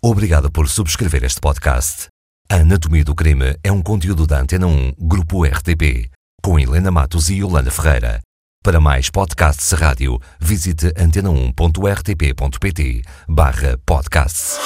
[0.00, 2.06] Obrigado por subscrever este podcast.
[2.48, 6.08] A Anatomia do Crime é um conteúdo da Antena 1, Grupo RTP,
[6.40, 8.20] com Helena Matos e Yolanda Ferreira.
[8.62, 14.60] Para mais podcasts rádio, visite antena1.rtp.pt barra podcasts.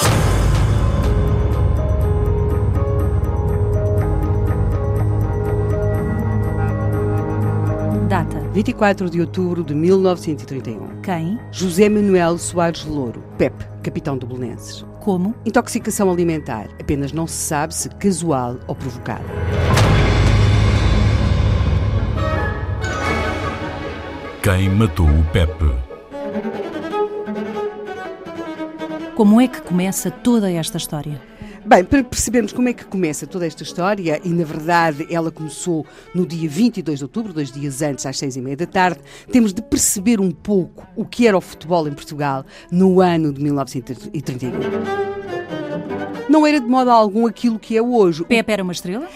[8.07, 8.39] Data.
[8.53, 11.01] 24 de outubro de 1931.
[11.01, 11.39] Quem?
[11.51, 14.85] José Manuel Soares Louro, PEP, capitão do Belenenses.
[15.03, 15.35] Como?
[15.45, 16.69] Intoxicação alimentar.
[16.79, 19.25] Apenas não se sabe se casual ou provocada.
[24.41, 25.75] Quem matou o Pepe?
[29.13, 31.32] Como é que começa toda esta história?
[31.65, 35.85] Bem, para percebermos como é que começa toda esta história, e na verdade ela começou
[36.13, 38.99] no dia 22 de outubro, dois dias antes, às seis e meia da tarde,
[39.31, 43.41] temos de perceber um pouco o que era o futebol em Portugal no ano de
[43.41, 44.51] 1931.
[46.29, 48.25] Não era de modo algum aquilo que é hoje.
[48.25, 49.07] Pepe era uma estrela?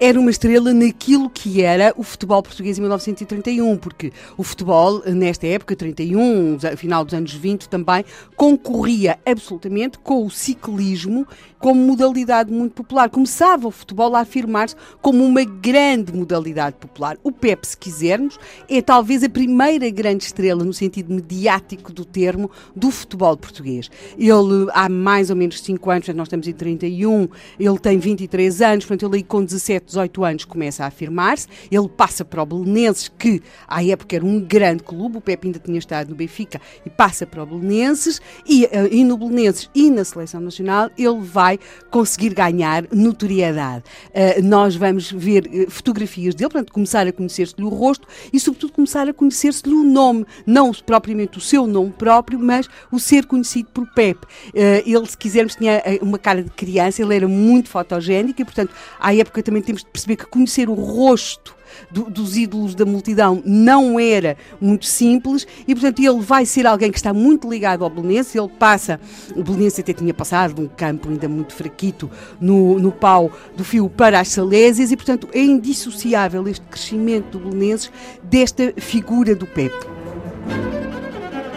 [0.00, 5.46] era uma estrela naquilo que era o futebol português em 1931, porque o futebol, nesta
[5.46, 8.04] época, 31, final dos anos 20 também,
[8.36, 11.26] concorria absolutamente com o ciclismo
[11.64, 13.08] como modalidade muito popular.
[13.08, 17.16] Começava o futebol a afirmar-se como uma grande modalidade popular.
[17.24, 22.50] O Pep, se quisermos, é talvez a primeira grande estrela, no sentido mediático do termo,
[22.76, 23.90] do futebol português.
[24.18, 28.84] Ele, há mais ou menos 5 anos, nós estamos em 31, ele tem 23 anos,
[28.84, 31.48] portanto, ele aí com 17, 18 anos começa a afirmar-se.
[31.70, 35.58] Ele passa para o Belenenses, que à época era um grande clube, o Pep ainda
[35.58, 39.90] tinha estado no Benfica, e passa para o Belenenses, e, eh, e no Belenenses e
[39.90, 41.58] na Seleção Nacional, ele vai vai
[41.90, 43.84] conseguir ganhar notoriedade.
[44.10, 48.72] Uh, nós vamos ver uh, fotografias dele, portanto, começar a conhecer-se-lhe o rosto e, sobretudo,
[48.72, 53.68] começar a conhecer-se-lhe o nome, não propriamente o seu nome próprio, mas o ser conhecido
[53.72, 54.26] por Pepe.
[54.48, 58.72] Uh, ele, se quisermos, tinha uma cara de criança, ele era muito fotogénico e, portanto,
[58.98, 61.54] à época também temos de perceber que conhecer o rosto
[61.90, 66.90] do, dos ídolos da multidão não era muito simples e, portanto, ele vai ser alguém
[66.90, 68.38] que está muito ligado ao Belenense.
[68.38, 69.00] Ele passa,
[69.34, 73.64] o Belenense até tinha passado de um campo ainda muito fraquito no, no pau do
[73.64, 77.90] fio para as Salésias e, portanto, é indissociável este crescimento do Belenenses
[78.22, 79.86] desta figura do Pepe.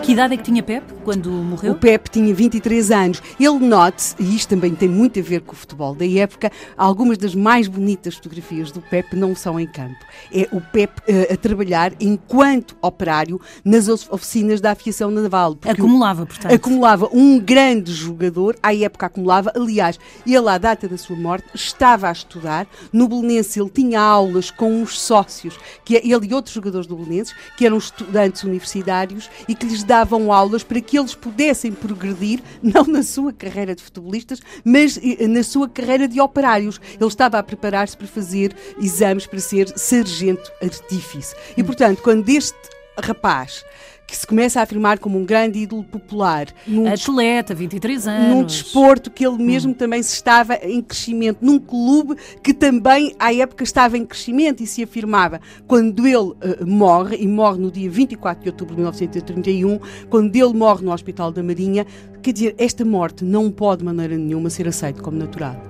[0.01, 1.71] Que idade é que tinha Pepe quando morreu?
[1.71, 3.21] O Pepe tinha 23 anos.
[3.39, 7.17] Ele note, e isto também tem muito a ver com o futebol da época, algumas
[7.17, 10.03] das mais bonitas fotografias do Pepe não são em campo.
[10.33, 15.57] É o Pepe uh, a trabalhar enquanto operário nas oficinas da aviação naval.
[15.65, 16.53] Acumulava, portanto.
[16.53, 19.53] Acumulava um grande jogador, à época acumulava.
[19.55, 22.67] Aliás, ele, à data da sua morte, estava a estudar.
[22.91, 26.97] No Belenense ele tinha aulas com uns sócios, que é ele e outros jogadores do
[26.97, 31.71] Belenenses, que eram estudantes universitários e que lhes davam davam aulas para que eles pudessem
[31.71, 36.79] progredir, não na sua carreira de futebolistas, mas eh, na sua carreira de operários.
[36.99, 41.35] Ele estava a preparar-se para fazer exames para ser sargento artífice.
[41.55, 43.63] E, portanto, quando este rapaz
[44.07, 46.47] que se começa a afirmar como um grande ídolo popular.
[46.65, 48.29] Num Atleta, 23 anos.
[48.29, 49.75] Num desporto que ele mesmo hum.
[49.75, 54.65] também se estava em crescimento, num clube que também à época estava em crescimento e
[54.65, 55.41] se afirmava.
[55.67, 60.53] Quando ele uh, morre, e morre no dia 24 de outubro de 1931, quando ele
[60.53, 61.85] morre no Hospital da Marinha,
[62.21, 65.66] quer dizer, esta morte não pode de maneira nenhuma ser aceita como natural.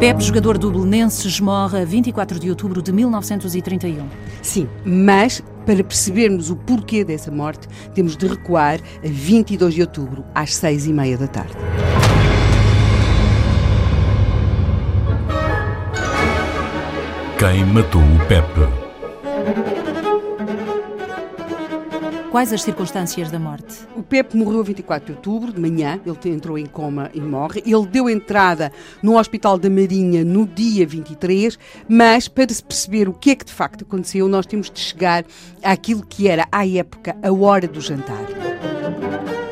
[0.00, 4.08] Pepe, jogador do Belenenses, morre a 24 de outubro de 1931.
[4.40, 10.24] Sim, mas para percebermos o porquê dessa morte, temos de recuar a 22 de outubro,
[10.34, 11.52] às seis e meia da tarde.
[17.38, 18.89] Quem matou o Pepe?
[22.30, 23.80] Quais as circunstâncias da morte?
[23.96, 27.60] O Pepe morreu 24 de outubro, de manhã, ele entrou em coma e morre.
[27.66, 28.70] Ele deu entrada
[29.02, 31.58] no Hospital da Marinha no dia 23,
[31.88, 35.24] mas para se perceber o que é que de facto aconteceu, nós temos de chegar
[35.60, 38.24] àquilo que era, à época, a hora do jantar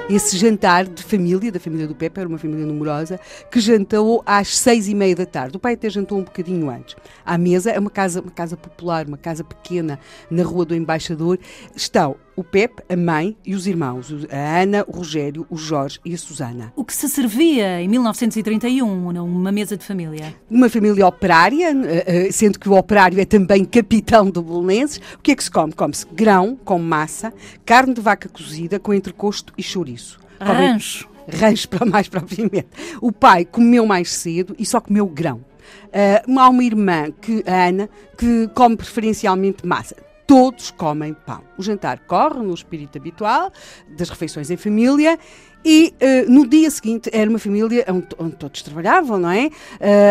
[0.08, 3.20] esse jantar de família, da família do Pepe, era uma família numerosa,
[3.50, 5.58] que jantou às seis e meia da tarde.
[5.58, 6.96] O pai até jantou um bocadinho antes.
[7.26, 10.00] À mesa, é uma casa, uma casa popular, uma casa pequena,
[10.30, 11.38] na Rua do Embaixador.
[11.76, 16.14] Estão o Pepe, a mãe e os irmãos, a Ana, o Rogério, o Jorge e
[16.14, 16.72] a Susana.
[16.76, 20.32] O que se servia em 1931 numa mesa de família?
[20.48, 25.00] Uma família operária, eh, eh, sendo que o operário é também capitão do Belenenses.
[25.16, 25.72] O que é que se come?
[25.72, 27.34] Come-se grão com massa,
[27.66, 30.20] carne de vaca cozida com entrecosto e chouriço.
[30.38, 31.08] Rancho.
[31.28, 32.68] Rancho, para mais propriamente.
[33.02, 35.44] O pai comeu mais cedo e só comeu grão.
[35.88, 41.42] Uh, há uma irmã, que, a Ana, que come preferencialmente massa todos comem pão.
[41.56, 43.50] O jantar corre no espírito habitual
[43.96, 45.18] das refeições em família
[45.64, 49.46] e uh, no dia seguinte era uma família onde, onde todos trabalhavam, não é?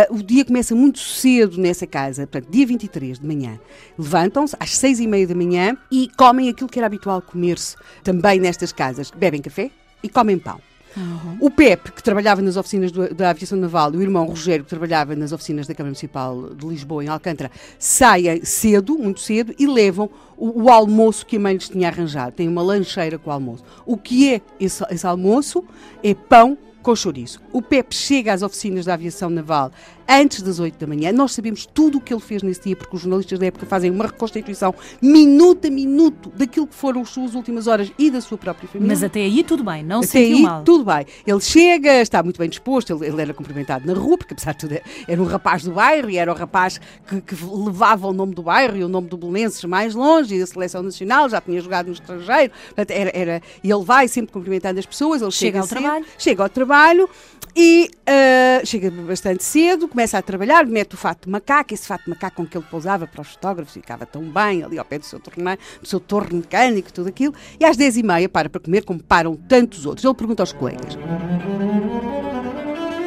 [0.10, 3.60] Uh, o dia começa muito cedo nessa casa, portanto, dia 23 de manhã.
[3.96, 8.40] Levantam-se às seis e meia da manhã e comem aquilo que era habitual comer-se também
[8.40, 9.12] nestas casas.
[9.12, 9.70] Bebem café
[10.02, 10.60] e comem pão.
[10.98, 11.38] Uhum.
[11.40, 14.70] O Pepe, que trabalhava nas oficinas do, da Aviação Naval, e o irmão Rogério, que
[14.70, 19.68] trabalhava nas oficinas da Câmara Municipal de Lisboa, em Alcântara, saem cedo, muito cedo, e
[19.68, 22.32] levam o, o, almoço que a mãe lhes tinha arranjado.
[22.32, 23.64] Tem uma lancheira com o almoço.
[23.86, 25.64] O que é esse, esse almoço?
[26.04, 27.42] É pão com chouriço.
[27.52, 29.72] O Pepe chega às oficinas da Aviação Naval
[30.08, 31.12] antes das 8 da manhã.
[31.12, 33.92] Nós sabemos tudo o que ele fez nesse dia, porque os jornalistas da época fazem
[33.92, 38.38] uma reconstituição minuto a minuto daquilo que foram as suas últimas horas e da sua
[38.38, 38.88] própria família.
[38.88, 40.64] Mas até aí tudo bem, não até se sentiu aí, mal.
[40.64, 41.06] tudo bem.
[41.26, 44.60] Ele chega, está muito bem disposto, ele, ele, era cumprimentado na rua, porque apesar de
[44.60, 48.34] tudo era um rapaz do bairro e era o rapaz que, que levava o nome
[48.34, 51.60] do bairro e o nome do Belenenses mais longe e da seleção nacional, já tinha
[51.62, 55.48] jogado no estrangeiro, portanto, era, era, e ele vai sempre cumprimentando as pessoas, ele chega,
[55.48, 56.06] chega ao cedo, trabalho.
[56.18, 57.10] Chega ao trabalho
[57.56, 62.04] e uh, chega bastante cedo, começa a trabalhar, mete o fato de macaco, esse fato
[62.04, 65.00] de macaco com que ele pousava para os fotógrafos, ficava tão bem ali ao pé
[65.00, 68.86] do seu torneio, do seu torno mecânico, tudo aquilo, e às 10h30 para para comer,
[68.86, 70.06] como param tantos outros.
[70.06, 70.96] Ele pergunta aos colegas.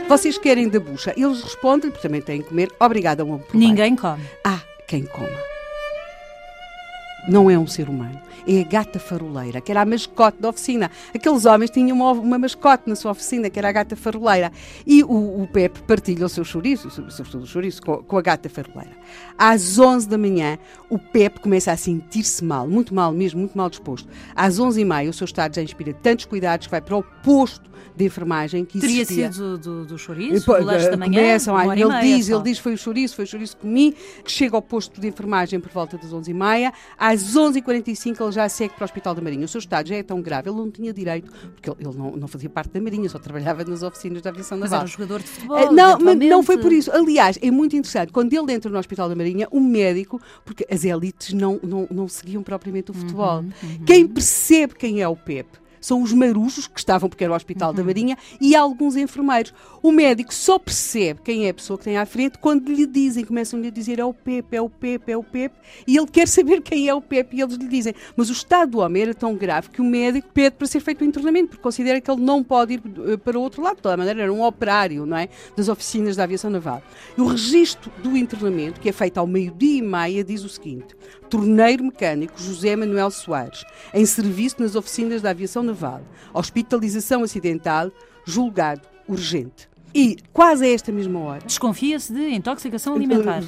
[0.09, 1.15] Vocês querem da bucha?
[1.17, 4.25] Eles respondem, porque também têm que comer, obrigada, um Ninguém come.
[4.45, 4.59] Ah,
[4.89, 5.50] quem coma.
[7.29, 10.91] Não é um ser humano é a gata faroleira, que era a mascote da oficina.
[11.15, 14.53] Aqueles homens tinham uma, uma mascote na sua oficina, que era a gata faroleira.
[14.87, 18.49] E o, o Pepe partilha o seu chouriço, sobretudo o chouriço, com, com a gata
[18.49, 18.93] faroleira.
[19.39, 20.59] Às 11 da manhã,
[20.89, 24.09] o Pepe começa a sentir-se mal, muito mal mesmo, muito mal disposto.
[24.35, 28.05] Às 11h30, o seu estado já inspira tantos cuidados que vai para o posto de
[28.05, 29.33] enfermagem que Teria existia.
[29.33, 31.21] sido do, do chouriço, do lanche da manhã?
[31.21, 32.35] Começam, uma ele meia diz, só.
[32.35, 33.95] ele diz foi o chouriço, foi o chouriço que comi,
[34.25, 38.75] que chega ao posto de enfermagem por volta das 11h30, às 11h45 ele já segue
[38.75, 39.45] para o Hospital da Marinha.
[39.45, 42.29] O seu estado já é tão grave, ele não tinha direito, porque ele, não, não
[42.29, 44.85] fazia parte da Marinha, só trabalhava nas oficinas da aviação Mas naval.
[44.85, 45.59] era um jogador de futebol.
[45.59, 46.91] Eh, Não, mas não foi por isso.
[46.93, 48.13] Aliás, é muito interessante.
[48.13, 52.09] Quando ele entra no Hospital da Marinha, o médico, porque as elites não, não, não
[52.09, 53.45] seguiam propriamente o futebol.
[53.87, 55.59] Quem percebe quem é o Pepe?
[55.81, 59.53] São os marujos que estavam, porque era o Hospital da Marinha, e alguns enfermeiros.
[59.83, 63.25] O médico só percebe quem é a pessoa que tem à frente quando lhe dizem,
[63.25, 65.57] começam-lhe a dizer é o Pepe, é o Pepe, é o Pepe,
[65.87, 67.95] e ele quer saber quem é o Pepe, e eles lhe dizem.
[68.17, 71.03] Mas o estado do homem era tão grave que o médico pede para ser feito
[71.03, 73.77] o internamento, porque considera que ele não pode ir eh, para o outro lado.
[73.77, 75.29] De toda maneira, era um operário, não é?
[75.57, 76.83] Das oficinas da aviação naval.
[77.17, 80.95] E o registro do internamento, que é feito ao meio-dia e meia, diz o seguinte:
[81.31, 85.70] torneiro mecânico José Manuel Soares, em serviço nas oficinas da aviação naval,
[86.35, 87.91] hospitalização acidental,
[88.25, 89.69] julgado urgente.
[89.93, 93.43] E quase a esta mesma hora, Desconfia-se de intoxicação alimentar.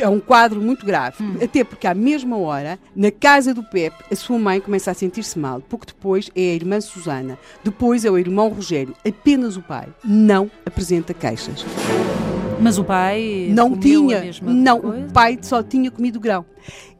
[0.00, 1.22] é um quadro muito grave.
[1.40, 5.38] Até porque, à mesma hora, na casa do Pepe, a sua mãe começa a sentir-se
[5.38, 5.60] mal.
[5.60, 7.38] Pouco depois é a irmã Susana.
[7.62, 8.96] Depois é o irmão Rogério.
[9.06, 11.64] Apenas o pai não apresenta queixas.
[12.60, 14.24] Mas o pai Não tinha.
[14.42, 15.06] Não, coisa?
[15.06, 16.44] o pai só tinha comido grão.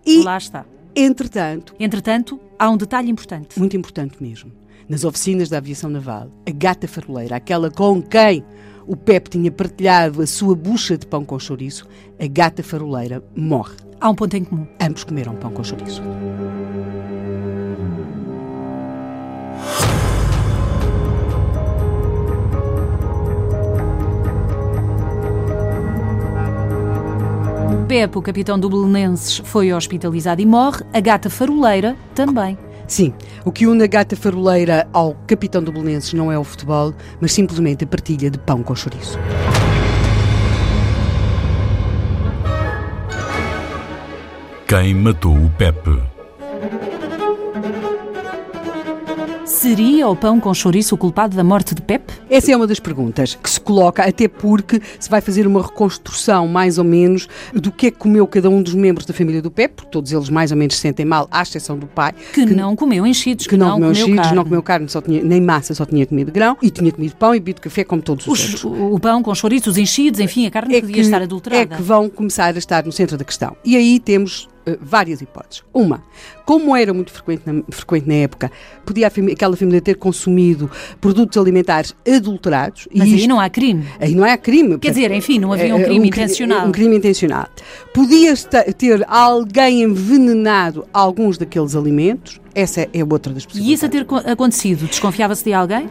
[0.06, 0.64] E, Lá está.
[0.94, 3.58] entretanto, Entretanto, há um detalhe importante.
[3.58, 4.52] muito importante mesmo,
[4.86, 8.44] nas oficinas da aviação naval, a gata faroleira, aquela com quem
[8.86, 11.88] o Pepe tinha partilhado a sua bucha de pão com chouriço,
[12.20, 13.76] a gata faroleira morre.
[13.98, 14.66] Há um ponto em comum.
[14.80, 16.02] Ambos comeram pão com chouriço.
[27.90, 30.84] Pepe, o capitão do Belenenses, foi hospitalizado e morre.
[30.92, 32.56] A gata faroleira também.
[32.86, 33.12] Sim,
[33.44, 37.32] o que une a gata faroleira ao capitão do Belenenses não é o futebol, mas
[37.32, 39.18] simplesmente a partilha de pão com chouriço.
[44.68, 46.19] Quem matou o Pepe?
[49.64, 52.14] Seria o pão com chouriço o culpado da morte de Pepe?
[52.30, 56.48] Essa é uma das perguntas que se coloca, até porque se vai fazer uma reconstrução,
[56.48, 59.50] mais ou menos, do que é que comeu cada um dos membros da família do
[59.50, 62.46] Pepe, porque todos eles mais ou menos se sentem mal, à exceção do pai, Que,
[62.46, 64.34] não comeu enchidos, que não, comeu enchidos, carne.
[64.34, 67.34] não comeu carne, só tinha, nem massa, só tinha comido grão, e tinha comido pão
[67.34, 68.92] e bebido café, como todos os, Os- outros.
[68.94, 71.74] o, pão com chouriço, os enchidos, enfim, a carne podia estar adulterada.
[71.74, 73.54] é que vão começar a estar no centro da questão.
[73.62, 75.62] E aí temos eh, várias hipóteses.
[75.72, 76.02] Uma,
[76.44, 78.50] como era muito frequente na, frequente na época,
[78.84, 82.88] podia aquela família ter consumido produtos alimentares adulterados.
[82.94, 83.84] Mas e aí isto- não há crime.
[83.98, 84.78] Aí não é crime.
[84.78, 86.66] Quer dizer, enfim, não havia um É, crime cri- intencional.
[86.66, 87.46] Um crime intencional.
[87.94, 88.34] Podia
[88.76, 92.40] ter alguém envenenado alguns daqueles alimentos.
[92.54, 93.78] Essa é outra das E possibilidades.
[93.78, 95.88] isso a ter co- acontecido, desconfiava-se de alguém?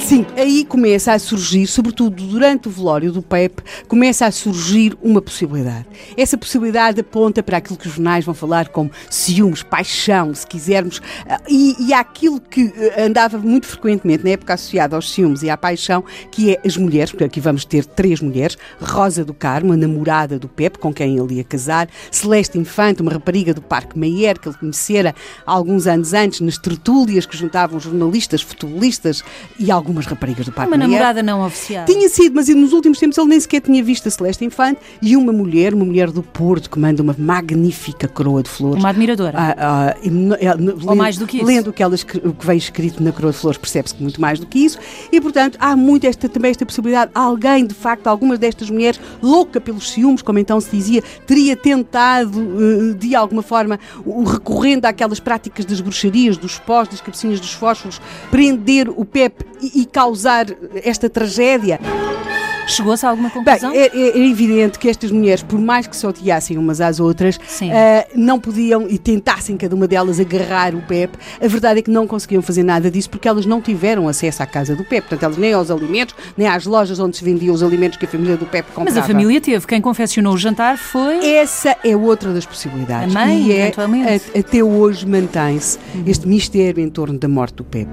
[0.00, 5.22] Sim, aí começa a surgir, sobretudo durante o velório do Pepe, começa a surgir uma
[5.22, 5.86] possibilidade.
[6.16, 11.00] Essa possibilidade aponta para aquilo que os jornais vão falar como ciúmes, paixão, se quisermos,
[11.28, 15.50] ah, e, e aquilo que eh, andava muito frequentemente na época associada aos ciúmes e
[15.50, 16.02] à paixão,
[16.32, 20.40] que é as mulheres, porque aqui vamos ter três mulheres, Rosa do Carmo, a namorada
[20.40, 24.48] do Pepe, com quem ele ia casar, Celeste Infante, uma rapariga do Parque Mayer, que
[24.48, 25.14] ele conhecera
[25.46, 29.22] alguns anos antes nas tertúlias que juntavam jornalistas, futebolistas
[29.58, 31.84] e algumas raparigas do Parque Uma namorada não oficial.
[31.84, 35.16] Tinha sido, mas nos últimos tempos ele nem sequer tinha visto a Celeste Infante e
[35.16, 38.78] uma mulher, uma mulher do Porto, que manda uma magnífica coroa de flores.
[38.82, 39.36] Uma admiradora.
[39.36, 40.08] Ah, ah, e
[40.44, 41.46] é, lendo- mais do que isso.
[41.46, 41.94] Lendo o que, ela
[42.24, 44.78] o que vem escrito na Coroa de Flores, percebe-se que muito mais do que isso.
[45.10, 47.10] E, portanto, há muito esta, também esta possibilidade.
[47.14, 52.40] Alguém, de facto, algumas destas mulheres, louca pelos ciúmes, como então se dizia, teria tentado,
[52.40, 53.78] eh, de alguma forma,
[54.26, 59.79] recorrendo àquelas práticas das bruxarias, dos pós, das cabecinhas dos fósforos, prender o Pepe e,
[59.80, 60.46] e causar
[60.84, 61.80] esta tragédia.
[62.70, 63.72] Chegou-se a alguma Bem, conclusão?
[63.72, 67.38] é, é- é evidente que estas mulheres, por mais que se odiassem umas às outras,
[67.72, 71.18] ah, não podiam e tentassem cada uma delas agarrar o Pepe.
[71.42, 74.46] A verdade é que não conseguiam fazer nada disso porque elas não tiveram acesso à
[74.46, 75.02] casa do Pepe.
[75.08, 78.08] Portanto, elas nem aos alimentos, nem às lojas onde se vendiam os alimentos que a
[78.08, 78.90] família do Pepe comprava.
[78.90, 79.66] Mas a família teve.
[79.66, 81.24] Quem confeccionou o jantar foi.
[81.34, 83.14] Essa é outra das possibilidades.
[83.14, 84.30] A mãe, e é, eventualmente.
[84.34, 87.90] a- até hoje mantém-se este mistério em torno da morte do Pepe.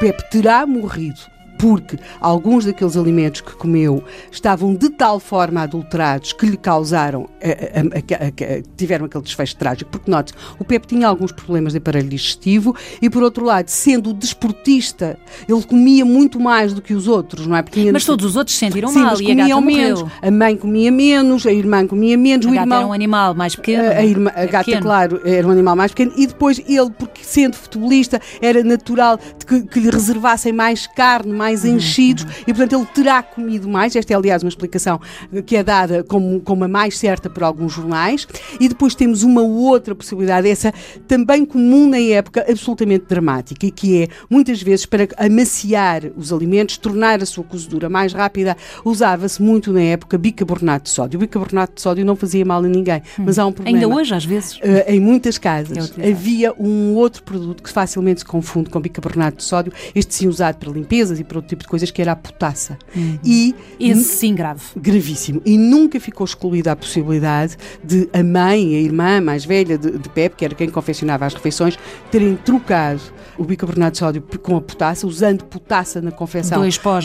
[0.00, 1.20] Pepe terá morrido
[1.60, 7.48] porque alguns daqueles alimentos que comeu estavam de tal forma adulterados que lhe causaram, a-
[7.80, 9.90] a- a- a- tiveram aquele desfecho trágico.
[9.90, 14.12] Porque, note, o Pepe tinha alguns problemas de aparelho digestivo e, por outro lado, sendo
[14.12, 17.62] desportista, ele comia muito mais do que os outros, não é?
[17.62, 19.76] Porque Mas todos os outros se sentiram Sim, mal mas e a comiam morreu.
[19.96, 20.04] menos.
[20.22, 22.78] A mãe comia menos, a irmã comia menos, A o gata irmão...
[22.78, 23.84] era um animal mais pequeno.
[23.88, 24.82] A, a irmã- a gata, pequeno.
[24.82, 26.12] claro, era um animal mais pequeno.
[26.16, 31.49] E depois ele, porque sendo futebolista, era natural que, que lhe reservassem mais carne, mais
[31.64, 32.26] Uhum, enchidos.
[32.46, 33.94] E, portanto, ele terá comido mais.
[33.96, 35.00] Esta é, aliás, uma explicação
[35.44, 38.26] que é dada como, como a mais certa por alguns jornais.
[38.58, 40.72] E depois temos uma outra possibilidade, essa
[41.06, 46.76] também comum na época, absolutamente dramática, e que é, muitas vezes, para amaciar os alimentos,
[46.76, 51.16] tornar a sua cozedura mais rápida, usava-se muito na época bicarbonato de sódio.
[51.18, 53.78] O bicarbonato de sódio não fazia mal a ninguém, mas há um problema.
[53.78, 54.56] Ainda hoje, às vezes.
[54.56, 56.08] Uh, em muitas É casas utilizado.
[56.08, 60.56] havia um outro produto que facilmente se confunde com bicarbonato de sódio, este sim usado
[60.56, 62.78] para limpezas e para outro tipo de coisas, que era a potassa.
[63.24, 64.62] E Esse sim, grave.
[64.76, 65.40] gravíssimo.
[65.44, 70.08] E nunca ficou excluída a possibilidade de a mãe, a irmã mais velha de, de
[70.08, 71.78] Pepe, que era quem confeccionava as refeições,
[72.10, 73.00] terem trocado
[73.38, 76.58] o bicarbonato de sódio com a potassa, usando potassa na confecção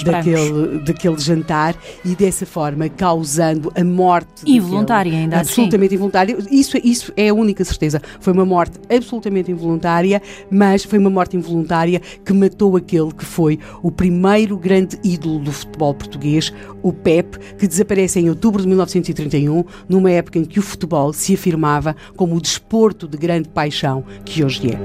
[0.03, 5.49] daquele, daquele jantar e dessa forma causando a morte Involuntária, daquele- ainda assim.
[5.61, 6.37] absolutamente involuntária.
[6.51, 8.01] Isso, isso é a única certeza.
[8.19, 13.57] Foi uma morte absolutamente involuntária, mas foi uma morte involuntária que matou aquele que foi
[13.81, 14.24] o primeiro
[14.57, 16.51] grande ídolo do futebol português,
[16.81, 21.33] o Pep, que desaparece em outubro de 1931, numa época em que o futebol se
[21.33, 24.79] afirmava como o desporto de grande paixão que hoje é.